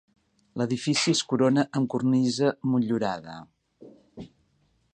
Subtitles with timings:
[0.59, 3.37] L'edifici es corona amb cornisa motllurada.